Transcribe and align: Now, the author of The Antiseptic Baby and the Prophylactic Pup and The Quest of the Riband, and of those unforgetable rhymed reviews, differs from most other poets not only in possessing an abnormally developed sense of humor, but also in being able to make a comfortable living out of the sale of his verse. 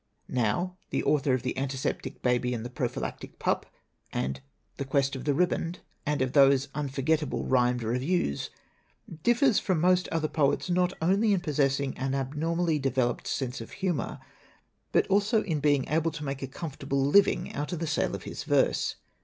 Now, 0.27 0.77
the 0.89 1.03
author 1.03 1.35
of 1.35 1.43
The 1.43 1.55
Antiseptic 1.55 2.23
Baby 2.23 2.55
and 2.55 2.65
the 2.65 2.71
Prophylactic 2.71 3.37
Pup 3.37 3.67
and 4.11 4.41
The 4.77 4.83
Quest 4.85 5.15
of 5.15 5.25
the 5.25 5.35
Riband, 5.35 5.81
and 6.07 6.23
of 6.23 6.33
those 6.33 6.69
unforgetable 6.73 7.45
rhymed 7.45 7.83
reviews, 7.83 8.49
differs 9.21 9.59
from 9.59 9.79
most 9.79 10.07
other 10.07 10.27
poets 10.27 10.71
not 10.71 10.91
only 11.03 11.33
in 11.33 11.39
possessing 11.39 11.95
an 11.99 12.15
abnormally 12.15 12.79
developed 12.79 13.27
sense 13.27 13.61
of 13.61 13.73
humor, 13.73 14.19
but 14.91 15.05
also 15.05 15.43
in 15.43 15.59
being 15.59 15.87
able 15.87 16.09
to 16.09 16.23
make 16.25 16.41
a 16.41 16.47
comfortable 16.47 17.05
living 17.05 17.53
out 17.53 17.71
of 17.71 17.77
the 17.77 17.85
sale 17.85 18.15
of 18.15 18.23
his 18.23 18.43
verse. 18.43 18.95